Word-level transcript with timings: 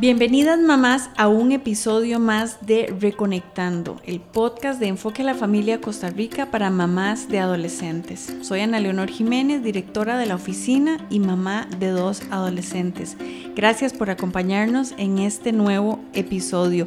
Bienvenidas 0.00 0.58
mamás 0.58 1.10
a 1.18 1.28
un 1.28 1.52
episodio 1.52 2.18
más 2.18 2.64
de 2.64 2.90
Reconectando, 2.98 4.00
el 4.06 4.18
podcast 4.18 4.80
de 4.80 4.86
Enfoque 4.86 5.20
a 5.20 5.26
la 5.26 5.34
Familia 5.34 5.82
Costa 5.82 6.08
Rica 6.08 6.50
para 6.50 6.70
mamás 6.70 7.28
de 7.28 7.38
adolescentes. 7.38 8.34
Soy 8.40 8.60
Ana 8.60 8.80
Leonor 8.80 9.10
Jiménez, 9.10 9.62
directora 9.62 10.16
de 10.16 10.24
la 10.24 10.36
oficina 10.36 11.06
y 11.10 11.20
mamá 11.20 11.68
de 11.78 11.88
dos 11.88 12.22
adolescentes. 12.30 13.18
Gracias 13.54 13.92
por 13.92 14.08
acompañarnos 14.08 14.94
en 14.96 15.18
este 15.18 15.52
nuevo 15.52 16.00
episodio. 16.14 16.86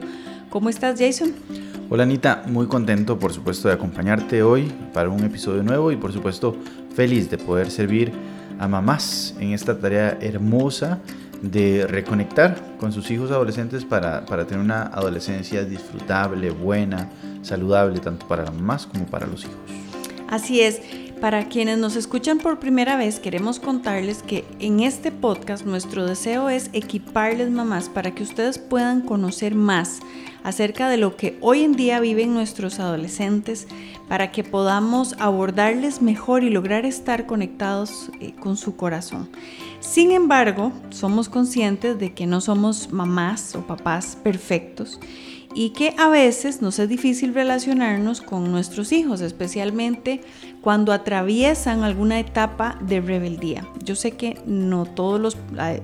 ¿Cómo 0.49 0.69
estás 0.69 0.99
Jason? 0.99 1.33
Hola 1.91 2.03
Anita, 2.03 2.41
muy 2.47 2.65
contento 2.65 3.19
por 3.19 3.31
supuesto 3.31 3.67
de 3.67 3.75
acompañarte 3.75 4.41
hoy 4.41 4.71
para 4.91 5.09
un 5.09 5.23
episodio 5.23 5.61
nuevo 5.61 5.91
y 5.91 5.97
por 5.97 6.13
supuesto 6.13 6.57
feliz 6.95 7.29
de 7.29 7.37
poder 7.37 7.69
servir 7.69 8.11
a 8.57 8.67
mamás 8.67 9.35
en 9.39 9.51
esta 9.51 9.77
tarea 9.77 10.17
hermosa 10.19 10.99
de 11.43 11.85
reconectar 11.85 12.77
con 12.79 12.93
sus 12.93 13.11
hijos 13.11 13.29
adolescentes 13.29 13.83
para, 13.83 14.25
para, 14.25 14.47
tener 14.47 14.63
una 14.63 14.83
adolescencia 14.83 15.65
disfrutable, 15.65 16.49
buena, 16.51 17.09
saludable, 17.41 17.99
tanto 17.99 18.27
para 18.27 18.45
las 18.45 18.53
mamás 18.53 18.87
como 18.87 19.05
para 19.05 19.27
los 19.27 19.43
hijos. 19.43 19.57
Así 20.29 20.61
es. 20.61 20.81
Para 21.19 21.47
quienes 21.47 21.77
nos 21.77 21.95
escuchan 21.95 22.39
por 22.39 22.59
primera 22.59 22.97
vez, 22.97 23.19
queremos 23.19 23.59
contarles 23.59 24.23
que 24.23 24.43
en 24.59 24.81
este 24.81 25.11
podcast 25.11 25.65
nuestro 25.65 26.05
deseo 26.05 26.49
es 26.49 26.69
equiparles 26.73 27.49
mamás 27.49 27.87
para 27.87 28.11
que 28.11 28.23
ustedes 28.23 28.57
puedan 28.57 29.01
conocer 29.01 29.55
más 29.55 29.99
acerca 30.43 30.89
de 30.89 30.97
lo 30.97 31.15
que 31.15 31.37
hoy 31.39 31.63
en 31.63 31.73
día 31.73 31.99
viven 31.99 32.33
nuestros 32.33 32.79
adolescentes, 32.79 33.67
para 34.09 34.31
que 34.31 34.43
podamos 34.43 35.15
abordarles 35.19 36.01
mejor 36.01 36.43
y 36.43 36.49
lograr 36.49 36.85
estar 36.85 37.25
conectados 37.25 38.11
eh, 38.19 38.33
con 38.39 38.57
su 38.57 38.75
corazón. 38.75 39.29
Sin 39.83 40.11
embargo, 40.11 40.71
somos 40.91 41.27
conscientes 41.27 41.99
de 41.99 42.13
que 42.13 42.25
no 42.25 42.39
somos 42.39 42.93
mamás 42.93 43.53
o 43.53 43.67
papás 43.67 44.17
perfectos 44.23 44.97
y 45.53 45.71
que 45.71 45.93
a 45.99 46.07
veces 46.07 46.61
nos 46.61 46.79
es 46.79 46.87
difícil 46.87 47.33
relacionarnos 47.33 48.21
con 48.21 48.49
nuestros 48.49 48.93
hijos, 48.93 49.19
especialmente 49.19 50.21
cuando 50.61 50.93
atraviesan 50.93 51.83
alguna 51.83 52.17
etapa 52.17 52.79
de 52.81 53.01
rebeldía. 53.01 53.67
Yo 53.83 53.95
sé 53.95 54.11
que 54.11 54.41
no 54.45 54.85
todos 54.85 55.19
los, 55.19 55.37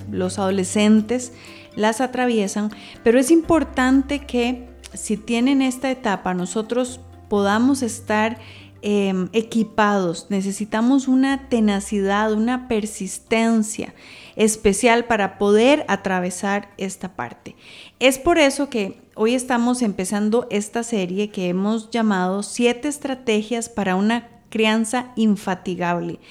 los 0.10 0.40
adolescentes 0.40 1.34
las 1.76 2.00
atraviesan, 2.00 2.72
pero 3.04 3.20
es 3.20 3.30
importante 3.30 4.26
que 4.26 4.70
si 4.94 5.18
tienen 5.18 5.62
esta 5.62 5.92
etapa 5.92 6.34
nosotros 6.34 7.02
podamos 7.28 7.84
estar 7.84 8.38
em, 8.82 9.30
equipados. 9.34 10.28
Necesitamos 10.30 11.08
una 11.08 11.50
tenacidad, 11.50 12.34
una 12.34 12.68
persistencia 12.68 13.94
especial 14.36 15.06
para 15.06 15.38
poder 15.38 15.86
atravesar 15.88 16.74
esta 16.78 17.16
parte. 17.16 17.56
Es 18.00 18.18
por 18.18 18.38
eso 18.38 18.70
que 18.70 19.10
Hoy 19.22 19.36
estamos 19.36 19.82
empezando 19.82 20.48
esta 20.50 20.82
serie 20.82 21.30
que 21.30 21.50
hemos 21.50 21.90
llamado 21.92 22.42
Siete 22.42 22.88
estrategias 22.88 23.68
para 23.68 23.98
una 23.98 24.30
crianza 24.50 25.12
infatigable. 25.18 26.22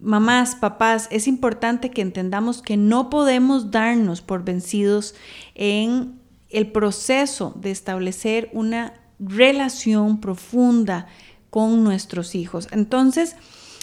Mamás, 0.00 0.56
papás, 0.56 1.06
es 1.12 1.28
importante 1.28 1.92
que 1.92 2.02
entendamos 2.02 2.62
que 2.62 2.76
no 2.76 3.10
podemos 3.10 3.70
darnos 3.70 4.22
por 4.22 4.42
vencidos 4.42 5.14
en 5.54 6.18
el 6.48 6.72
proceso 6.72 7.54
de 7.54 7.70
establecer 7.70 8.50
una 8.54 8.94
relación 9.20 10.20
profunda 10.20 11.06
con 11.50 11.84
nuestros 11.84 12.34
hijos. 12.34 12.68
Entonces, 12.70 13.36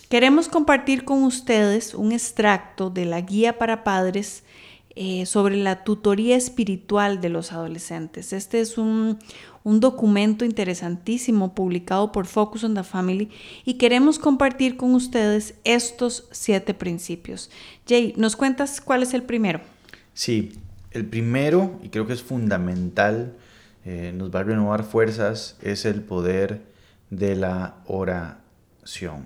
queremos 0.10 0.48
compartir 0.48 1.04
con 1.04 1.24
ustedes 1.24 1.94
un 1.94 2.12
extracto 2.12 2.90
de 2.90 3.06
la 3.06 3.22
guía 3.22 3.58
para 3.58 3.84
padres 3.84 4.44
eh, 5.00 5.28
sobre 5.28 5.58
la 5.58 5.84
tutoría 5.84 6.36
espiritual 6.36 7.22
de 7.22 7.30
los 7.30 7.52
adolescentes. 7.52 8.34
Este 8.34 8.62
es 8.62 8.80
un, 8.80 9.20
documento 9.64 10.44
interesantísimo 10.44 11.54
publicado 11.54 12.12
por 12.12 12.26
Focus 12.26 12.64
on 12.64 12.74
the 12.74 12.84
Family 12.84 13.30
y 13.64 13.76
queremos 13.76 14.18
compartir 14.18 14.76
con 14.76 14.96
ustedes 14.96 15.54
estos 15.66 16.28
siete 16.32 16.74
principios. 16.74 17.52
Jay, 17.88 18.14
¿nos 18.18 18.36
cuentas 18.36 18.82
cuál 18.82 19.04
es 19.04 19.14
el 19.14 19.22
primero? 19.22 19.60
Sí, 20.16 20.54
el 20.90 21.06
primero, 21.06 21.80
y 21.84 21.90
creo 21.90 22.08
que 22.08 22.14
es 22.14 22.24
fundamental, 22.24 23.36
eh, 23.86 24.14
nos 24.16 24.34
va 24.34 24.40
a 24.40 24.44
renovar 24.44 24.84
fuerzas, 24.84 25.58
es 25.62 25.86
el 25.86 26.02
poder 26.02 26.62
de 27.10 27.36
la 27.36 27.76
oración. 27.86 29.24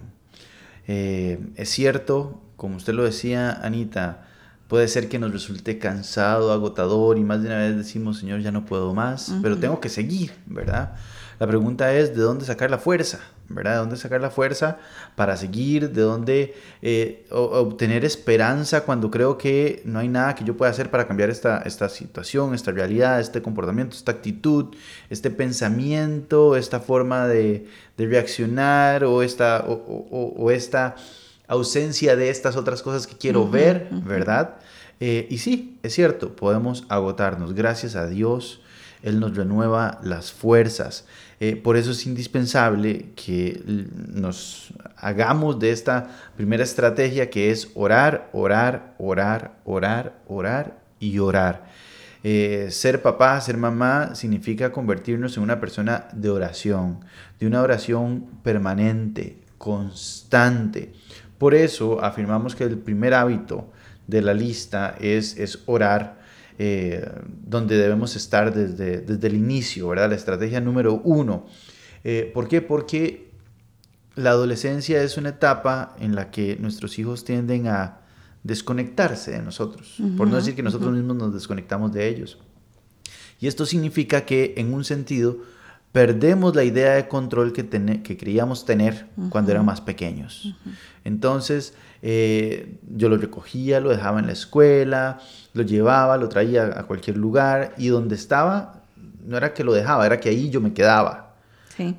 Eh, 0.87 1.39
es 1.55 1.69
cierto, 1.69 2.41
como 2.57 2.77
usted 2.77 2.93
lo 2.93 3.03
decía, 3.03 3.51
Anita, 3.51 4.27
Puede 4.71 4.87
ser 4.87 5.09
que 5.09 5.19
nos 5.19 5.33
resulte 5.33 5.79
cansado, 5.79 6.53
agotador 6.53 7.17
y 7.17 7.25
más 7.25 7.41
de 7.41 7.49
una 7.49 7.57
vez 7.57 7.75
decimos, 7.75 8.19
Señor, 8.19 8.39
ya 8.39 8.53
no 8.53 8.65
puedo 8.65 8.93
más, 8.93 9.33
pero 9.41 9.57
tengo 9.57 9.81
que 9.81 9.89
seguir, 9.89 10.31
¿verdad? 10.45 10.93
La 11.41 11.47
pregunta 11.47 11.93
es, 11.93 12.15
¿de 12.15 12.21
dónde 12.21 12.45
sacar 12.45 12.71
la 12.71 12.77
fuerza? 12.77 13.19
¿Verdad? 13.53 13.73
¿De 13.73 13.77
dónde 13.77 13.97
sacar 13.97 14.21
la 14.21 14.29
fuerza 14.29 14.77
para 15.15 15.37
seguir? 15.37 15.91
¿De 15.91 16.01
dónde 16.01 16.55
eh, 16.81 17.25
obtener 17.31 18.05
esperanza 18.05 18.81
cuando 18.81 19.11
creo 19.11 19.37
que 19.37 19.81
no 19.85 19.99
hay 19.99 20.07
nada 20.07 20.35
que 20.35 20.43
yo 20.43 20.57
pueda 20.57 20.71
hacer 20.71 20.89
para 20.89 21.07
cambiar 21.07 21.29
esta, 21.29 21.61
esta 21.65 21.89
situación, 21.89 22.53
esta 22.53 22.71
realidad, 22.71 23.19
este 23.19 23.41
comportamiento, 23.41 23.95
esta 23.95 24.11
actitud, 24.11 24.75
este 25.09 25.29
pensamiento, 25.29 26.55
esta 26.55 26.79
forma 26.79 27.27
de, 27.27 27.67
reaccionar 27.97 29.03
o 29.03 29.21
esta, 29.21 29.63
o 29.67 30.49
esta 30.49 30.95
ausencia 31.51 32.15
de 32.15 32.29
estas 32.29 32.55
otras 32.55 32.81
cosas 32.81 33.05
que 33.05 33.17
quiero 33.17 33.47
ver, 33.47 33.89
¿verdad? 33.91 34.55
Eh, 35.01 35.27
y 35.29 35.39
sí, 35.39 35.77
es 35.83 35.93
cierto, 35.93 36.33
podemos 36.33 36.85
agotarnos. 36.87 37.53
Gracias 37.53 37.97
a 37.97 38.07
Dios, 38.07 38.61
Él 39.03 39.19
nos 39.19 39.35
renueva 39.35 39.99
las 40.01 40.31
fuerzas. 40.31 41.05
Eh, 41.43 41.55
por 41.55 41.75
eso 41.75 41.89
es 41.89 42.05
indispensable 42.05 43.13
que 43.15 43.63
nos 43.65 44.75
hagamos 44.95 45.57
de 45.57 45.71
esta 45.71 46.07
primera 46.37 46.63
estrategia 46.63 47.31
que 47.31 47.49
es 47.49 47.71
orar, 47.73 48.29
orar, 48.31 48.93
orar, 48.99 49.57
orar, 49.65 50.21
orar 50.27 50.77
y 50.99 51.17
orar. 51.17 51.65
Eh, 52.23 52.67
ser 52.69 53.01
papá, 53.01 53.41
ser 53.41 53.57
mamá, 53.57 54.13
significa 54.13 54.71
convertirnos 54.71 55.35
en 55.35 55.41
una 55.41 55.59
persona 55.59 56.09
de 56.13 56.29
oración, 56.29 56.99
de 57.39 57.47
una 57.47 57.63
oración 57.63 58.27
permanente, 58.43 59.39
constante. 59.57 60.93
Por 61.39 61.55
eso 61.55 62.03
afirmamos 62.05 62.55
que 62.55 62.65
el 62.65 62.77
primer 62.77 63.15
hábito 63.15 63.71
de 64.05 64.21
la 64.21 64.35
lista 64.35 64.95
es, 65.01 65.35
es 65.39 65.63
orar, 65.65 66.20
eh, 66.63 67.03
donde 67.25 67.75
debemos 67.75 68.15
estar 68.15 68.53
desde, 68.53 69.01
desde, 69.01 69.27
el 69.27 69.33
inicio, 69.33 69.87
¿verdad? 69.87 70.11
La 70.11 70.15
estrategia 70.15 70.61
número 70.61 71.01
uno. 71.03 71.47
Eh, 72.03 72.29
¿Por 72.35 72.47
qué? 72.47 72.61
Porque 72.61 73.31
la 74.13 74.29
adolescencia 74.29 75.01
es 75.01 75.17
una 75.17 75.29
etapa 75.29 75.95
en 75.99 76.13
la 76.13 76.29
que 76.29 76.57
nuestros 76.57 76.99
hijos 76.99 77.25
tienden 77.25 77.65
a 77.65 78.01
desconectarse 78.43 79.31
de 79.31 79.41
nosotros, 79.41 79.97
por 80.15 80.27
no 80.27 80.35
decir 80.35 80.53
que 80.53 80.61
nosotros 80.61 80.93
mismos 80.93 81.15
nos 81.17 81.33
desconectamos 81.33 81.93
de 81.93 82.07
ellos. 82.07 82.37
Y 83.39 83.47
esto 83.47 83.65
significa 83.65 84.25
que 84.25 84.53
en 84.57 84.71
un 84.71 84.83
sentido 84.83 85.39
perdemos 85.91 86.55
la 86.55 86.63
idea 86.63 86.93
de 86.93 87.07
control 87.07 87.51
que, 87.53 87.67
que 88.03 88.17
creíamos 88.17 88.65
tener 88.65 89.07
cuando 89.29 89.51
eran 89.51 89.65
más 89.65 89.81
pequeños. 89.81 90.55
Entonces, 91.03 91.73
eh, 92.01 92.77
yo 92.95 93.09
lo 93.09 93.17
recogía, 93.17 93.79
lo 93.79 93.89
dejaba 93.89 94.19
en 94.19 94.27
la 94.27 94.33
escuela, 94.33 95.19
lo 95.53 95.63
llevaba, 95.63 96.17
lo 96.17 96.29
traía 96.29 96.65
a 96.79 96.83
cualquier 96.83 97.17
lugar 97.17 97.73
y 97.77 97.87
donde 97.87 98.15
estaba, 98.15 98.83
no 99.25 99.37
era 99.37 99.53
que 99.53 99.63
lo 99.63 99.73
dejaba, 99.73 100.05
era 100.05 100.19
que 100.19 100.29
ahí 100.29 100.49
yo 100.49 100.61
me 100.61 100.73
quedaba. 100.73 101.35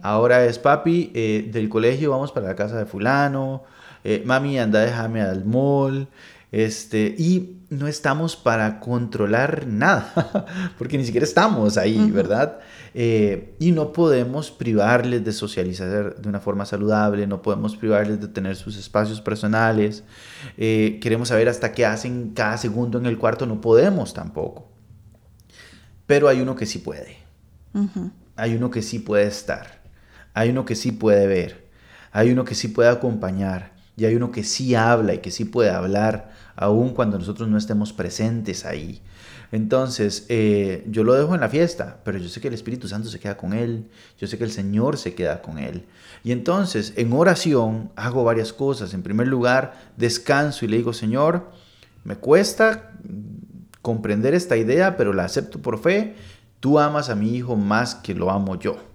Ahora 0.03 0.45
es 0.45 0.61
papi, 0.61 1.11
eh, 1.13 1.49
del 1.53 1.69
colegio 1.69 2.13
vamos 2.13 2.31
para 2.31 2.47
la 2.47 2.55
casa 2.55 2.79
de 2.79 2.87
fulano, 2.87 3.65
eh, 4.05 4.23
mami 4.25 4.57
anda, 4.57 4.81
déjame 4.81 5.21
al 5.21 5.45
mall, 5.45 6.07
este, 6.53 7.15
y 7.19 7.63
no 7.71 7.89
estamos 7.89 8.37
para 8.37 8.79
controlar 8.79 9.67
nada, 9.67 10.47
porque 10.79 10.99
ni 10.99 11.07
siquiera 11.07 11.25
estamos 11.25 11.79
ahí, 11.79 12.11
¿verdad? 12.11 12.59
Eh, 12.93 13.57
y 13.59 13.73
no 13.73 13.95
podemos 13.95 14.51
privarles 14.51 15.25
de 15.25 15.33
socializar 15.33 16.17
de 16.17 16.29
una 16.29 16.41
forma 16.41 16.67
saludable, 16.67 17.27
no 17.27 17.41
podemos 17.41 17.77
privarles 17.77 18.21
de 18.21 18.29
tener 18.29 18.57
sus 18.57 18.77
espacios 18.77 19.23
personales. 19.23 20.05
Eh, 20.59 20.99
queremos 21.01 21.29
saber 21.29 21.49
hasta 21.49 21.73
qué 21.73 21.87
hacen 21.87 22.33
cada 22.35 22.59
segundo 22.59 22.99
en 22.99 23.07
el 23.07 23.17
cuarto, 23.17 23.47
no 23.47 23.63
podemos 23.63 24.13
tampoco. 24.13 24.69
Pero 26.07 26.29
hay 26.29 26.43
uno 26.43 26.55
que 26.55 26.67
sí 26.67 26.79
puede. 26.79 27.17
Hay 28.37 28.55
uno 28.55 28.71
que 28.71 28.83
sí 28.83 28.99
puede 28.99 29.27
estar. 29.27 29.81
Hay 30.35 30.51
uno 30.51 30.67
que 30.67 30.75
sí 30.75 30.93
puede 30.93 31.27
ver. 31.27 31.69
Hay 32.11 32.31
uno 32.31 32.45
que 32.45 32.55
sí 32.55 32.69
puede 32.69 32.91
acompañar. 32.91 33.72
Y 33.97 34.05
hay 34.05 34.15
uno 34.15 34.31
que 34.31 34.45
sí 34.45 34.75
habla 34.75 35.15
y 35.15 35.19
que 35.19 35.31
sí 35.31 35.45
puede 35.45 35.71
hablar 35.71 36.33
aun 36.57 36.91
cuando 36.91 37.19
nosotros 37.19 37.49
no 37.49 37.59
estemos 37.59 37.93
presentes 37.93 38.65
ahí. 38.65 39.01
Entonces, 39.53 40.25
eh, 40.31 40.83
yo 40.89 41.05
lo 41.05 41.13
dejo 41.13 41.35
en 41.35 41.43
la 41.43 41.49
fiesta, 41.51 41.99
pero 42.05 42.19
yo 42.19 42.29
sé 42.31 42.41
que 42.41 42.49
el 42.49 42.55
Espíritu 42.55 42.89
Santo 42.89 43.11
se 43.11 43.21
queda 43.21 43.37
con 43.37 43.53
él, 43.53 43.87
yo 44.19 44.27
sé 44.27 44.39
que 44.39 44.45
el 44.45 44.51
Señor 44.51 44.97
se 44.97 45.15
queda 45.15 45.43
con 45.43 45.59
él. 45.59 45.85
Y 46.25 46.33
entonces, 46.33 46.95
en 46.97 47.13
oración, 47.13 47.91
hago 47.95 48.25
varias 48.25 48.53
cosas. 48.53 48.95
En 48.95 49.03
primer 49.03 49.29
lugar, 49.29 49.75
descanso 49.99 50.65
y 50.65 50.69
le 50.69 50.79
digo, 50.79 50.95
Señor, 50.95 51.51
me 52.05 52.17
cuesta 52.17 52.93
comprender 53.83 54.33
esta 54.33 54.57
idea, 54.57 54.97
pero 54.97 55.13
la 55.13 55.25
acepto 55.25 55.61
por 55.61 55.79
fe. 55.81 56.15
Tú 56.61 56.79
amas 56.79 57.11
a 57.11 57.15
mi 57.15 57.35
hijo 57.35 57.55
más 57.55 57.95
que 57.95 58.15
lo 58.15 58.31
amo 58.31 58.59
yo. 58.59 58.92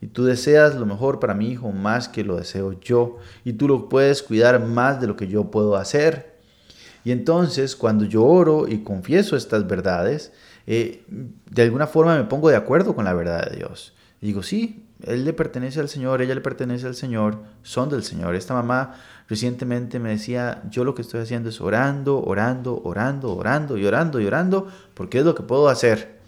Y 0.00 0.08
tú 0.08 0.24
deseas 0.24 0.74
lo 0.76 0.86
mejor 0.86 1.20
para 1.20 1.34
mi 1.34 1.50
hijo 1.50 1.72
más 1.72 2.08
que 2.08 2.24
lo 2.24 2.36
deseo 2.36 2.78
yo. 2.80 3.18
Y 3.44 3.54
tú 3.54 3.68
lo 3.68 3.88
puedes 3.88 4.22
cuidar 4.22 4.64
más 4.64 5.00
de 5.00 5.06
lo 5.06 5.16
que 5.16 5.28
yo 5.28 5.50
puedo 5.50 5.76
hacer. 5.76 6.38
Y 7.04 7.12
entonces 7.12 7.76
cuando 7.76 8.04
yo 8.04 8.24
oro 8.24 8.68
y 8.68 8.82
confieso 8.82 9.36
estas 9.36 9.66
verdades, 9.66 10.32
eh, 10.66 11.04
de 11.08 11.62
alguna 11.62 11.86
forma 11.86 12.16
me 12.16 12.24
pongo 12.24 12.48
de 12.48 12.56
acuerdo 12.56 12.94
con 12.94 13.04
la 13.04 13.14
verdad 13.14 13.50
de 13.50 13.56
Dios. 13.56 13.94
Digo, 14.20 14.42
sí, 14.42 14.86
él 15.06 15.24
le 15.24 15.32
pertenece 15.32 15.80
al 15.80 15.88
Señor, 15.88 16.20
ella 16.20 16.34
le 16.34 16.42
pertenece 16.42 16.86
al 16.86 16.94
Señor, 16.94 17.38
son 17.62 17.88
del 17.88 18.02
Señor. 18.02 18.34
Esta 18.34 18.54
mamá 18.54 18.94
recientemente 19.28 19.98
me 19.98 20.10
decía, 20.10 20.62
yo 20.70 20.84
lo 20.84 20.94
que 20.94 21.02
estoy 21.02 21.20
haciendo 21.20 21.48
es 21.48 21.60
orando, 21.60 22.22
orando, 22.22 22.82
orando, 22.84 23.34
orando 23.34 23.78
y 23.78 23.86
orando 23.86 24.20
y 24.20 24.26
orando, 24.26 24.68
porque 24.94 25.20
es 25.20 25.24
lo 25.24 25.34
que 25.34 25.42
puedo 25.42 25.68
hacer. 25.68 26.19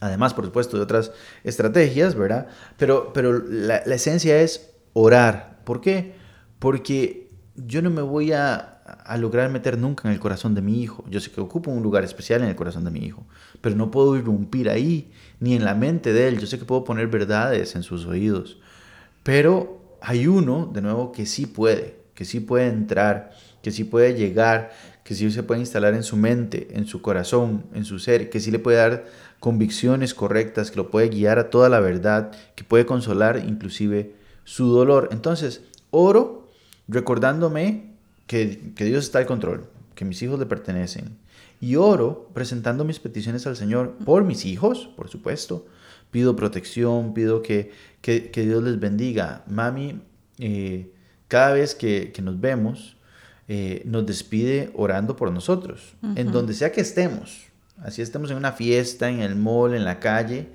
Además, 0.00 0.34
por 0.34 0.44
supuesto, 0.44 0.76
de 0.76 0.82
otras 0.82 1.12
estrategias, 1.44 2.14
¿verdad? 2.14 2.48
Pero, 2.76 3.12
pero 3.12 3.38
la, 3.38 3.78
esencia 3.78 4.40
es 4.40 4.70
orar. 4.92 5.60
¿Por 5.64 5.80
qué? 5.80 6.14
Porque 6.58 7.30
yo 7.56 7.80
no 7.82 7.90
me 7.90 8.02
voy 8.02 8.32
a 8.32 8.74
a 8.84 9.16
lograr 9.16 9.50
meter 9.50 9.78
nunca 9.78 10.08
en 10.08 10.14
el 10.14 10.20
corazón 10.20 10.54
de 10.54 10.62
mi 10.62 10.82
hijo. 10.82 11.04
Yo 11.08 11.20
sé 11.20 11.30
que 11.30 11.40
ocupo 11.40 11.70
un 11.70 11.82
lugar 11.82 12.04
especial 12.04 12.42
en 12.42 12.48
el 12.48 12.56
corazón 12.56 12.84
de 12.84 12.90
mi 12.90 13.00
hijo, 13.00 13.26
pero 13.60 13.76
no 13.76 13.90
puedo 13.90 14.16
irrumpir 14.16 14.68
ahí, 14.68 15.12
ni 15.40 15.54
en 15.54 15.64
la 15.64 15.74
mente 15.74 16.12
de 16.12 16.28
él. 16.28 16.38
Yo 16.38 16.46
sé 16.46 16.58
que 16.58 16.64
puedo 16.64 16.84
poner 16.84 17.06
verdades 17.08 17.74
en 17.76 17.82
sus 17.82 18.06
oídos, 18.06 18.58
pero 19.22 19.98
hay 20.00 20.26
uno, 20.26 20.70
de 20.72 20.82
nuevo, 20.82 21.12
que 21.12 21.24
sí 21.24 21.46
puede, 21.46 21.96
que 22.14 22.24
sí 22.24 22.40
puede 22.40 22.68
entrar, 22.68 23.30
que 23.62 23.70
sí 23.70 23.84
puede 23.84 24.14
llegar, 24.14 24.72
que 25.04 25.14
sí 25.14 25.30
se 25.30 25.42
puede 25.42 25.60
instalar 25.60 25.94
en 25.94 26.02
su 26.02 26.16
mente, 26.16 26.68
en 26.72 26.86
su 26.86 27.02
corazón, 27.02 27.64
en 27.74 27.84
su 27.84 27.98
ser, 27.98 28.30
que 28.30 28.40
sí 28.40 28.50
le 28.50 28.58
puede 28.58 28.78
dar 28.78 29.04
convicciones 29.38 30.14
correctas, 30.14 30.70
que 30.70 30.78
lo 30.78 30.90
puede 30.90 31.10
guiar 31.10 31.38
a 31.38 31.50
toda 31.50 31.68
la 31.68 31.80
verdad, 31.80 32.32
que 32.54 32.64
puede 32.64 32.86
consolar 32.86 33.44
inclusive 33.46 34.14
su 34.44 34.68
dolor. 34.68 35.10
Entonces, 35.12 35.62
oro 35.90 36.48
recordándome 36.88 37.94
que, 38.26 38.72
Dios 38.76 39.04
está 39.04 39.18
al 39.18 39.26
control, 39.26 39.66
que 39.94 40.04
mis 40.04 40.22
hijos 40.22 40.38
le 40.38 40.46
pertenecen. 40.46 41.18
Y 41.60 41.76
oro 41.76 42.28
presentando 42.34 42.84
mis 42.84 42.98
peticiones 42.98 43.46
al 43.46 43.56
Señor 43.56 43.96
por 44.04 44.24
mis 44.24 44.44
hijos, 44.44 44.90
por 44.96 45.08
supuesto. 45.08 45.66
Pido 46.10 46.36
protección, 46.36 47.14
pido 47.14 47.42
que, 47.42 47.72
que, 48.00 48.30
Dios 48.34 48.62
les 48.62 48.78
bendiga. 48.78 49.44
Mami, 49.46 50.00
eh, 50.38 50.90
cada 51.28 51.52
vez 51.52 51.74
que, 51.74 52.12
nos 52.22 52.40
vemos, 52.40 52.96
eh, 53.48 53.82
nos 53.84 54.06
despide 54.06 54.70
orando 54.74 55.16
por 55.16 55.30
nosotros, 55.30 55.94
en 56.16 56.32
donde 56.32 56.54
sea 56.54 56.72
que 56.72 56.80
estemos. 56.80 57.44
Así 57.82 58.02
estemos 58.02 58.30
en 58.30 58.36
una 58.36 58.52
fiesta, 58.52 59.08
en 59.08 59.20
el 59.20 59.36
mall, 59.36 59.74
en 59.74 59.84
la 59.84 60.00
calle. 60.00 60.48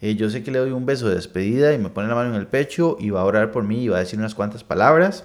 Eh, 0.00 0.16
yo 0.16 0.28
sé 0.30 0.42
que 0.42 0.50
le 0.50 0.58
doy 0.58 0.72
un 0.72 0.84
beso 0.84 1.08
de 1.08 1.14
despedida 1.14 1.72
y 1.72 1.78
me 1.78 1.90
pone 1.90 2.08
la 2.08 2.14
mano 2.14 2.34
en 2.34 2.40
el 2.40 2.48
pecho 2.48 2.96
y 2.98 3.10
va 3.10 3.20
a 3.20 3.24
orar 3.24 3.52
por 3.52 3.62
mí 3.62 3.84
y 3.84 3.88
va 3.88 3.98
a 3.98 4.00
decir 4.00 4.18
unas 4.18 4.34
cuantas 4.34 4.64
palabras 4.64 5.24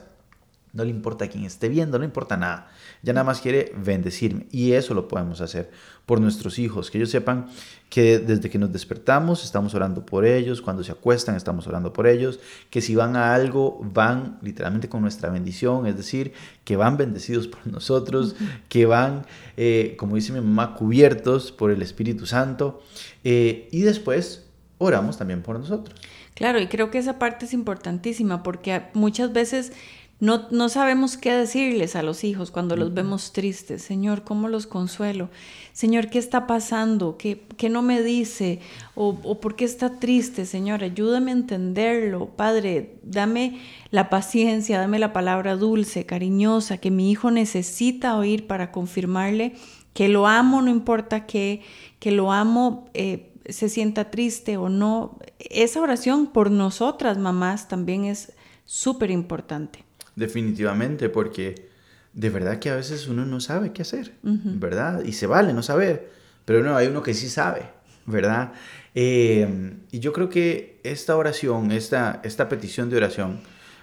no 0.77 0.83
le 0.83 0.91
importa 0.91 1.27
quién 1.27 1.43
esté 1.43 1.69
viendo, 1.69 1.97
no 1.97 2.03
le 2.03 2.05
importa 2.05 2.37
nada. 2.37 2.69
Ya 3.01 3.11
nada 3.11 3.23
más 3.23 3.41
quiere 3.41 3.73
bendecirme. 3.83 4.45
Y 4.51 4.73
eso 4.73 4.93
lo 4.93 5.07
podemos 5.07 5.41
hacer 5.41 5.71
por 6.05 6.21
nuestros 6.21 6.59
hijos. 6.59 6.91
Que 6.91 6.99
ellos 6.99 7.09
sepan 7.09 7.47
que 7.89 8.19
desde 8.19 8.51
que 8.51 8.59
nos 8.59 8.71
despertamos 8.71 9.43
estamos 9.43 9.73
orando 9.73 10.05
por 10.05 10.23
ellos. 10.23 10.61
Cuando 10.61 10.83
se 10.83 10.91
acuestan 10.91 11.35
estamos 11.35 11.65
orando 11.65 11.93
por 11.93 12.05
ellos. 12.05 12.39
Que 12.69 12.81
si 12.81 12.93
van 12.95 13.15
a 13.15 13.33
algo, 13.33 13.79
van 13.81 14.37
literalmente 14.43 14.87
con 14.87 15.01
nuestra 15.01 15.31
bendición. 15.31 15.87
Es 15.87 15.97
decir, 15.97 16.33
que 16.63 16.75
van 16.75 16.95
bendecidos 16.95 17.47
por 17.47 17.65
nosotros. 17.65 18.35
Que 18.69 18.85
van, 18.85 19.25
eh, 19.57 19.95
como 19.97 20.15
dice 20.15 20.31
mi 20.31 20.41
mamá, 20.41 20.75
cubiertos 20.75 21.51
por 21.51 21.71
el 21.71 21.81
Espíritu 21.81 22.27
Santo. 22.27 22.83
Eh, 23.23 23.67
y 23.71 23.81
después 23.81 24.45
oramos 24.77 25.17
también 25.17 25.41
por 25.41 25.57
nosotros. 25.57 25.99
Claro, 26.37 26.59
y 26.59 26.67
creo 26.67 26.91
que 26.91 26.99
esa 26.99 27.17
parte 27.17 27.45
es 27.45 27.53
importantísima 27.53 28.43
porque 28.43 28.83
muchas 28.93 29.33
veces 29.33 29.73
no, 30.19 30.47
no, 30.49 30.67
sabemos 30.67 31.15
qué 31.15 31.31
decirles 31.31 31.95
a 31.95 32.01
los 32.01 32.23
hijos 32.23 32.49
cuando 32.49 32.75
los 32.75 32.91
vemos 32.91 33.33
tristes. 33.33 33.83
Señor, 33.83 34.23
¿cómo 34.23 34.47
los 34.47 34.65
consuelo? 34.65 35.29
Señor, 35.73 36.09
¿qué 36.09 36.17
está 36.17 36.47
pasando? 36.47 37.17
¿Qué, 37.17 37.43
qué 37.55 37.69
no 37.69 37.83
me 37.83 38.01
dice? 38.01 38.59
O, 38.95 39.15
o, 39.23 39.39
por 39.39 39.55
qué 39.55 39.63
está 39.65 39.99
triste? 39.99 40.47
Señor, 40.47 40.83
ayúdame 40.83 41.29
a 41.29 41.35
entenderlo. 41.35 42.29
Padre, 42.35 42.95
dame 43.03 43.59
la 43.91 44.09
paciencia, 44.09 44.79
dame 44.79 44.97
la 44.97 45.13
palabra 45.13 45.55
dulce, 45.55 46.07
cariñosa, 46.07 46.79
que 46.79 46.89
mi 46.89 47.11
hijo 47.11 47.29
necesita 47.29 48.17
oír 48.17 48.47
para 48.47 48.71
confirmarle 48.71 49.53
que 49.93 50.09
lo 50.09 50.25
amo, 50.25 50.63
no 50.63 50.71
importa 50.71 51.27
qué, 51.27 51.61
que 51.99 52.09
lo 52.09 52.31
amo. 52.31 52.89
Eh, 52.95 53.33
se 53.49 53.69
sienta 53.69 54.09
triste 54.09 54.57
o 54.57 54.67
no. 54.67 55.19
Esa 55.37 55.79
oración 55.79 56.25
por 56.25 56.49
nosotras, 56.49 57.19
mamás, 57.19 57.67
también 57.67 58.05
es 58.05 58.33
súper 58.65 59.11
importante 59.11 59.86
definitivamente, 60.17 61.07
porque 61.07 61.69
de 62.13 62.29
verdad 62.29 62.59
que 62.59 62.69
a 62.69 62.75
veces 62.75 63.07
uno 63.07 63.25
no 63.25 63.39
sabe 63.39 63.71
qué 63.71 63.83
hacer, 63.83 64.13
¿verdad? 64.23 65.03
Y 65.05 65.13
se 65.13 65.27
vale 65.27 65.53
no 65.53 65.63
saber, 65.63 66.09
pero 66.43 66.63
no, 66.63 66.75
hay 66.75 66.87
uno 66.87 67.03
que 67.03 67.13
sí 67.13 67.29
sabe, 67.29 67.69
¿verdad? 68.07 68.51
Eh, 68.95 69.75
y 69.91 69.99
yo 69.99 70.11
creo 70.11 70.27
que 70.27 70.81
esta 70.83 71.15
oración, 71.15 71.71
esta, 71.71 72.19
esta 72.23 72.49
petición 72.49 72.89
de 72.89 72.97
oración 72.97 73.39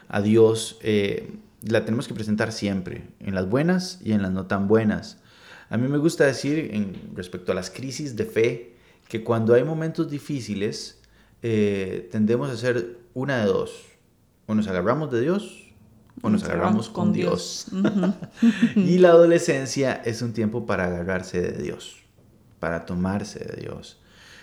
a 0.09 0.21
Dios, 0.21 0.79
eh, 0.83 1.31
la 1.63 1.85
tenemos 1.85 2.09
que 2.09 2.15
presentar 2.15 2.53
siempre, 2.53 3.05
en 3.21 3.35
las 3.35 3.49
buenas 3.49 4.01
y 4.05 4.13
en 4.13 4.21
las 4.21 4.33
no 4.33 4.47
tan 4.47 4.67
buenas. 4.67 5.19
A 5.71 5.77
mí 5.77 5.87
me 5.87 5.99
gusta 5.99 6.27
decir 6.27 6.71
en, 6.73 7.13
respecto 7.15 7.53
a 7.53 7.55
las 7.55 7.71
crisis 7.71 8.17
de 8.17 8.25
fe, 8.25 8.75
que 9.09 9.23
cuando 9.23 9.55
hay 9.55 9.63
momentos 9.63 10.11
difíciles, 10.11 11.01
eh, 11.43 12.09
tendemos 12.11 12.51
a 12.51 12.55
hacer 12.55 12.99
una 13.15 13.39
de 13.39 13.47
dos. 13.47 13.85
O 14.47 14.55
nos 14.55 14.67
agarramos 14.67 15.11
de 15.13 15.21
Dios 15.21 15.64
o 16.25 16.31
nos, 16.31 16.45
agarramos 16.45 16.89
con, 16.89 17.13
Dios. 17.13 17.67
y 18.77 18.99
la 18.99 19.11
adolescencia 19.11 19.93
es 20.05 20.23
un 20.23 20.33
tiempo 20.33 20.67
para 20.67 20.87
agarrarse 20.87 21.41
de 21.41 21.63
Dios, 21.63 21.97
para 22.61 22.87
tomarse 22.87 23.41
de 23.41 23.61
Dios. 23.61 23.99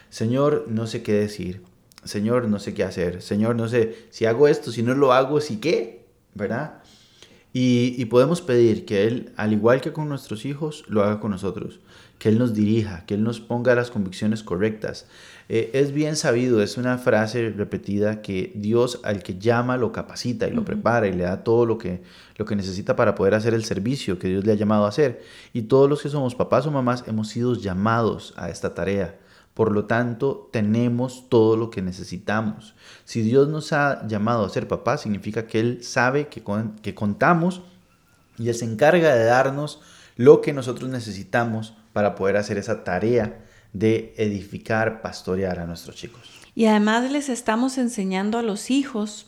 Señor, 0.10 0.66
no 0.68 0.88
sé 0.88 1.01
qué 1.04 1.13
decir. 1.13 1.63
Señor, 2.04 2.48
no 2.48 2.60
sé 2.60 2.74
qué 2.74 2.83
hacer. 2.83 3.22
Señor, 3.22 3.56
no 3.56 3.68
sé 3.68 4.07
si 4.12 4.25
hago 4.25 4.48
esto, 4.48 4.72
si 4.72 4.83
no 4.83 4.94
lo 4.94 5.13
hago, 5.13 5.42
si 5.42 5.57
qué, 5.57 6.06
¿verdad? 6.36 6.81
Y, 7.54 7.95
y 7.98 8.06
podemos 8.06 8.42
pedir 8.42 8.86
que 8.86 9.07
Él, 9.07 9.34
al 9.36 9.51
igual 9.54 9.81
que 9.81 9.92
con 9.92 10.07
nuestros 10.07 10.45
hijos, 10.45 10.86
lo 10.88 11.04
haga 11.04 11.19
con 11.19 11.31
nosotros 11.31 11.80
que 12.21 12.29
Él 12.29 12.38
nos 12.38 12.53
dirija, 12.53 13.03
que 13.07 13.15
Él 13.15 13.23
nos 13.23 13.39
ponga 13.39 13.73
las 13.73 13.89
convicciones 13.89 14.44
correctas. 14.44 15.07
Eh, 15.50 15.72
es 15.74 15.91
bien 15.91 16.15
sabido, 16.15 16.62
es 16.62 16.77
una 16.77 17.00
frase 17.00 17.50
repetida 17.50 18.22
que 18.22 18.51
Dios 18.53 19.00
al 19.01 19.24
que 19.24 19.39
llama 19.39 19.75
lo 19.75 19.91
capacita 19.91 20.48
y 20.48 20.51
lo 20.51 20.63
prepara 20.63 21.07
y 21.07 21.13
le 21.13 21.24
da 21.24 21.43
todo 21.43 21.65
lo 21.65 21.79
que, 21.79 22.03
lo 22.36 22.46
que 22.46 22.55
necesita 22.55 22.96
para 22.96 23.15
poder 23.15 23.34
hacer 23.34 23.55
el 23.55 23.65
servicio 23.65 24.19
que 24.19 24.27
Dios 24.27 24.46
le 24.46 24.51
ha 24.51 24.55
llamado 24.55 24.86
a 24.86 24.89
hacer. 24.89 25.24
Y 25.51 25.63
todos 25.63 25.89
los 25.89 26.03
que 26.03 26.10
somos 26.10 26.36
papás 26.36 26.67
o 26.67 26.72
mamás 26.72 27.03
hemos 27.07 27.27
sido 27.27 27.55
llamados 27.55 28.36
a 28.38 28.51
esta 28.51 28.75
tarea. 28.75 29.17
Por 29.55 29.72
lo 29.72 29.86
tanto, 29.86 30.48
tenemos 30.51 31.27
todo 31.27 31.57
lo 31.57 31.72
que 31.72 31.81
necesitamos. 31.81 32.75
Si 33.03 33.24
Dios 33.24 33.48
nos 33.48 33.74
ha 33.74 34.07
llamado 34.07 34.46
a 34.46 34.50
ser 34.50 34.67
papás, 34.67 35.01
significa 35.01 35.48
que 35.48 35.60
Él 35.60 35.84
sabe 35.84 36.27
que, 36.27 36.43
que 36.84 36.93
contamos 36.93 37.63
y 38.38 38.50
Él 38.50 38.53
se 38.53 38.65
encarga 38.65 39.15
de 39.15 39.24
darnos 39.24 39.81
lo 40.17 40.41
que 40.41 40.53
nosotros 40.53 40.88
necesitamos 40.88 41.74
para 41.93 42.15
poder 42.15 42.38
hacer 42.38 42.57
esa 42.57 42.83
tarea 42.83 43.45
de 43.74 44.13
edificar, 44.17 45.01
pastorear 45.01 45.60
a 45.60 45.65
nuestros 45.65 45.95
chicos. 45.95 46.29
Y 46.55 46.65
además 46.65 47.10
les 47.12 47.29
estamos 47.29 47.77
enseñando 47.77 48.38
a 48.38 48.43
los 48.43 48.71
hijos 48.71 49.27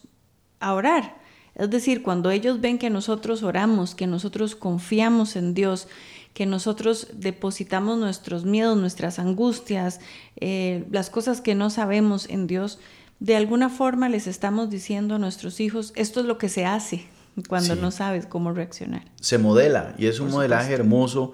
a 0.59 0.73
orar. 0.73 1.17
Es 1.55 1.69
decir, 1.69 2.01
cuando 2.01 2.31
ellos 2.31 2.61
ven 2.61 2.79
que 2.79 2.89
nosotros 2.89 3.43
oramos, 3.43 3.95
que 3.95 4.07
nosotros 4.07 4.55
confiamos 4.55 5.35
en 5.35 5.53
Dios, 5.53 5.87
que 6.33 6.45
nosotros 6.45 7.07
depositamos 7.13 7.99
nuestros 7.99 8.43
miedos, 8.43 8.75
nuestras 8.77 9.19
angustias, 9.19 9.99
eh, 10.41 10.85
las 10.91 11.09
cosas 11.09 11.41
que 11.41 11.53
no 11.53 11.69
sabemos 11.69 12.27
en 12.27 12.47
Dios, 12.47 12.79
de 13.19 13.35
alguna 13.35 13.69
forma 13.69 14.09
les 14.09 14.27
estamos 14.27 14.69
diciendo 14.69 15.15
a 15.15 15.19
nuestros 15.19 15.59
hijos, 15.59 15.93
esto 15.95 16.19
es 16.19 16.25
lo 16.25 16.37
que 16.37 16.49
se 16.49 16.65
hace 16.65 17.05
cuando 17.47 17.75
no 17.75 17.91
sabes 17.91 18.25
cómo 18.25 18.51
reaccionar. 18.51 19.03
Se 19.21 19.37
modela 19.37 19.95
y 19.97 20.07
es 20.07 20.19
un 20.19 20.31
modelaje 20.31 20.73
hermoso 20.73 21.33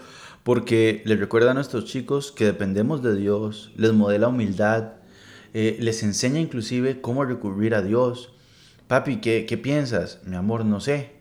porque 0.50 1.03
les 1.06 1.20
recuerda 1.20 1.51
a 1.51 1.53
nuestros 1.53 1.86
chicos 1.86 2.32
que 2.32 2.44
dependemos 2.44 3.03
de 3.03 3.15
Dios, 3.15 3.72
les 3.75 3.94
modela 3.94 4.29
humildad, 4.29 4.94
eh, 5.53 5.77
les 5.79 6.01
enseña 6.01 6.39
inclusive 6.39 7.01
cómo 7.01 7.24
recurrir 7.24 7.75
a 7.75 7.84
Dios. 7.84 8.34
Papi, 8.88 9.18
¿qué, 9.18 9.46
¿qué 9.46 9.60
piensas? 9.60 10.22
Mi 10.25 10.36
amor, 10.36 10.65
no 10.65 10.79
sé, 10.79 11.12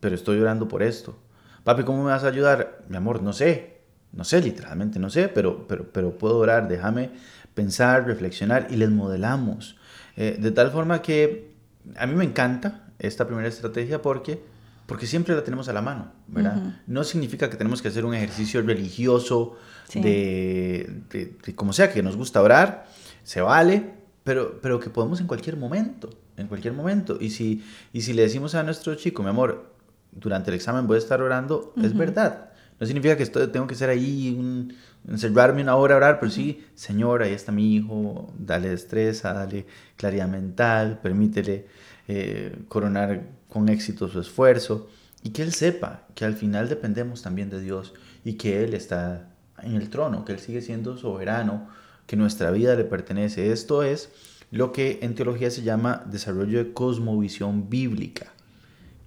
pero 0.00 0.16
estoy 0.16 0.40
orando 0.40 0.66
por 0.66 0.82
esto. 0.82 1.16
Papi, 1.62 1.84
¿cómo 1.84 2.02
me 2.02 2.10
vas 2.10 2.24
a 2.24 2.26
ayudar? 2.26 2.82
Mi 2.88 2.96
amor, 2.96 3.22
no 3.22 3.32
sé, 3.32 3.82
no 4.10 4.24
sé, 4.24 4.42
literalmente 4.42 4.98
no 4.98 5.10
sé, 5.10 5.28
pero, 5.28 5.64
pero, 5.68 5.92
pero 5.92 6.18
puedo 6.18 6.38
orar, 6.38 6.66
déjame 6.66 7.10
pensar, 7.54 8.04
reflexionar 8.04 8.66
y 8.68 8.74
les 8.74 8.90
modelamos. 8.90 9.76
Eh, 10.16 10.38
de 10.40 10.50
tal 10.50 10.72
forma 10.72 11.02
que 11.02 11.54
a 11.94 12.08
mí 12.08 12.16
me 12.16 12.24
encanta 12.24 12.88
esta 12.98 13.28
primera 13.28 13.46
estrategia 13.46 14.02
porque 14.02 14.42
porque 14.86 15.06
siempre 15.06 15.34
la 15.34 15.44
tenemos 15.44 15.68
a 15.68 15.72
la 15.72 15.82
mano, 15.82 16.12
¿verdad? 16.26 16.80
No 16.86 17.04
significa 17.04 17.48
que 17.48 17.56
tenemos 17.56 17.80
que 17.82 17.88
hacer 17.88 18.04
un 18.04 18.14
ejercicio 18.14 18.62
religioso 18.62 19.56
de, 19.94 21.02
de, 21.10 21.54
como 21.54 21.72
sea, 21.72 21.92
que 21.92 22.02
nos 22.02 22.16
gusta 22.16 22.42
orar, 22.42 22.86
se 23.22 23.40
vale, 23.40 23.94
pero, 24.24 24.60
pero 24.60 24.80
que 24.80 24.90
podemos 24.90 25.20
en 25.20 25.26
cualquier 25.26 25.56
momento, 25.56 26.10
en 26.36 26.48
cualquier 26.48 26.74
momento. 26.74 27.18
Y 27.20 27.30
si, 27.30 27.64
y 27.92 28.02
si 28.02 28.12
le 28.12 28.22
decimos 28.22 28.54
a 28.54 28.62
nuestro 28.62 28.94
chico, 28.94 29.22
mi 29.22 29.28
amor, 29.28 29.72
durante 30.10 30.50
el 30.50 30.56
examen 30.56 30.86
voy 30.86 30.96
a 30.96 30.98
estar 30.98 31.22
orando, 31.22 31.72
es 31.82 31.96
verdad. 31.96 32.50
No 32.78 32.86
significa 32.86 33.16
que 33.16 33.22
esto, 33.22 33.48
tengo 33.50 33.66
que 33.68 33.76
ser 33.76 33.90
ahí, 33.90 34.34
un, 34.36 34.74
encerrarme 35.08 35.62
una 35.62 35.76
hora 35.76 35.94
a 35.94 35.96
orar, 35.98 36.20
pero 36.20 36.32
sí, 36.32 36.64
Señor, 36.74 37.22
ahí 37.22 37.32
está 37.32 37.52
mi 37.52 37.76
hijo, 37.76 38.32
dale 38.36 38.70
destreza, 38.70 39.32
dale 39.32 39.66
claridad 39.96 40.28
mental, 40.28 40.98
permítele 41.00 41.66
eh, 42.08 42.56
coronar 42.68 43.22
con 43.48 43.68
éxito 43.68 44.08
su 44.08 44.20
esfuerzo 44.20 44.88
y 45.22 45.30
que 45.30 45.42
Él 45.42 45.52
sepa 45.52 46.06
que 46.14 46.24
al 46.24 46.34
final 46.34 46.68
dependemos 46.68 47.22
también 47.22 47.50
de 47.50 47.60
Dios 47.60 47.94
y 48.24 48.34
que 48.34 48.64
Él 48.64 48.74
está 48.74 49.28
en 49.62 49.76
el 49.76 49.88
trono, 49.88 50.24
que 50.24 50.32
Él 50.32 50.38
sigue 50.38 50.62
siendo 50.62 50.96
soberano, 50.96 51.68
que 52.06 52.16
nuestra 52.16 52.50
vida 52.50 52.74
le 52.74 52.84
pertenece. 52.84 53.52
Esto 53.52 53.82
es 53.82 54.10
lo 54.50 54.72
que 54.72 54.98
en 55.02 55.14
teología 55.14 55.50
se 55.50 55.62
llama 55.62 56.02
desarrollo 56.06 56.58
de 56.58 56.72
cosmovisión 56.72 57.70
bíblica. 57.70 58.26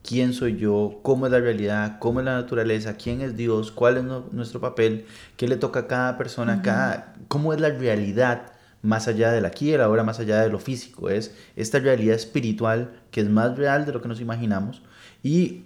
¿Quién 0.08 0.34
soy 0.34 0.58
yo? 0.58 1.00
¿Cómo 1.02 1.26
es 1.26 1.32
la 1.32 1.40
realidad? 1.40 1.98
¿Cómo 2.00 2.20
es 2.20 2.26
la 2.26 2.36
naturaleza? 2.36 2.96
¿Quién 2.96 3.22
es 3.22 3.36
Dios? 3.36 3.72
¿Cuál 3.72 3.98
es 3.98 4.04
nuestro 4.32 4.62
papel? 4.62 5.06
¿Qué 5.36 5.48
le 5.48 5.58
toca 5.58 5.82
a 5.82 5.88
cada 5.88 6.18
persona? 6.18 6.62
cada, 6.62 7.16
¿Cómo 7.28 7.54
es 7.54 7.60
la 7.60 7.70
realidad 7.70 8.54
más 8.86 9.08
allá 9.08 9.32
del 9.32 9.46
aquí 9.46 9.70
y 9.70 9.74
el 9.74 9.82
ahora, 9.82 10.04
más 10.04 10.20
allá 10.20 10.42
de 10.42 10.50
lo 10.50 10.60
físico? 10.60 11.10
Es 11.10 11.36
esta 11.56 11.80
realidad 11.80 12.16
espiritual 12.16 13.02
que 13.12 13.22
es 13.22 13.30
más 13.30 13.58
real 13.58 13.86
de 13.86 13.94
lo 13.94 14.02
que 14.02 14.08
nos 14.08 14.22
imaginamos. 14.22 14.82
Y 15.24 15.66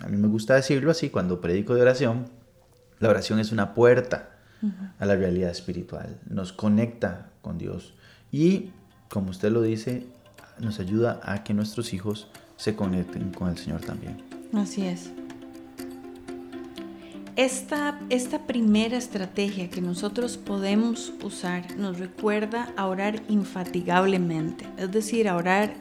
a 0.00 0.08
mí 0.08 0.16
me 0.16 0.28
gusta 0.28 0.54
decirlo 0.54 0.90
así, 0.90 1.10
cuando 1.10 1.40
predico 1.40 1.74
de 1.74 1.82
oración, 1.82 2.26
la 2.98 3.08
oración 3.08 3.38
es 3.38 3.52
una 3.52 3.74
puerta 3.74 4.30
a 4.98 5.04
la 5.04 5.14
realidad 5.14 5.50
espiritual, 5.50 6.18
nos 6.26 6.54
conecta 6.54 7.30
con 7.42 7.58
Dios 7.58 7.92
y, 8.32 8.70
como 9.10 9.30
usted 9.30 9.52
lo 9.52 9.60
dice, 9.60 10.06
nos 10.58 10.80
ayuda 10.80 11.20
a 11.22 11.44
que 11.44 11.52
nuestros 11.52 11.92
hijos 11.92 12.28
se 12.56 12.74
conecten 12.74 13.30
con 13.30 13.50
el 13.50 13.58
Señor 13.58 13.82
también. 13.82 14.22
Así 14.54 14.86
es. 14.86 15.10
Esta, 17.36 17.98
esta 18.10 18.46
primera 18.46 18.96
estrategia 18.96 19.68
que 19.68 19.80
nosotros 19.80 20.36
podemos 20.36 21.12
usar 21.20 21.76
nos 21.76 21.98
recuerda 21.98 22.72
a 22.76 22.86
orar 22.86 23.24
infatigablemente, 23.28 24.64
es 24.78 24.92
decir, 24.92 25.28
a 25.28 25.34
orar 25.34 25.74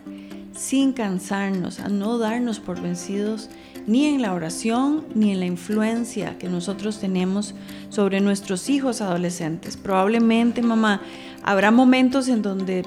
sin 0.56 0.94
cansarnos, 0.94 1.80
a 1.80 1.90
no 1.90 2.18
darnos 2.18 2.60
por 2.60 2.82
vencidos 2.82 3.52
ni 3.86 4.08
en 4.08 4.24
la 4.24 4.34
oración 4.34 5.06
ni 5.14 5.32
en 5.32 5.42
la 5.42 5.46
influencia 5.46 6.40
que 6.40 6.50
nosotros 6.50 7.00
tenemos 7.00 7.54
sobre 7.90 8.20
nuestros 8.20 8.68
hijos 8.68 9.02
adolescentes. 9.02 9.78
Probablemente, 9.78 10.64
mamá, 10.64 11.02
habrá 11.44 11.70
momentos 11.70 12.30
en 12.30 12.42
donde 12.42 12.84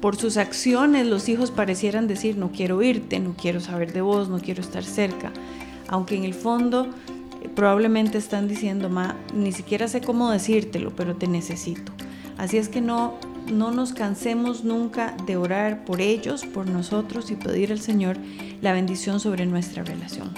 por 0.00 0.14
sus 0.14 0.36
acciones 0.36 1.08
los 1.08 1.28
hijos 1.28 1.50
parecieran 1.50 2.06
decir, 2.06 2.36
no 2.36 2.52
quiero 2.52 2.80
irte, 2.80 3.18
no 3.18 3.34
quiero 3.34 3.58
saber 3.58 3.92
de 3.92 4.02
vos, 4.02 4.28
no 4.28 4.38
quiero 4.38 4.60
estar 4.60 4.84
cerca, 4.84 5.32
aunque 5.88 6.14
en 6.14 6.22
el 6.22 6.34
fondo 6.34 6.90
probablemente 7.54 8.18
están 8.18 8.48
diciendo, 8.48 8.88
ma, 8.90 9.16
ni 9.34 9.52
siquiera 9.52 9.88
sé 9.88 10.00
cómo 10.00 10.30
decírtelo, 10.30 10.94
pero 10.94 11.16
te 11.16 11.26
necesito. 11.26 11.92
Así 12.36 12.58
es 12.58 12.68
que 12.68 12.80
no 12.80 13.18
no 13.50 13.70
nos 13.70 13.92
cansemos 13.92 14.64
nunca 14.64 15.14
de 15.26 15.36
orar 15.36 15.84
por 15.84 16.00
ellos, 16.00 16.44
por 16.44 16.68
nosotros 16.68 17.30
y 17.30 17.36
pedir 17.36 17.72
al 17.72 17.80
Señor 17.80 18.16
la 18.62 18.72
bendición 18.72 19.20
sobre 19.20 19.46
nuestra 19.46 19.84
relación. 19.84 20.32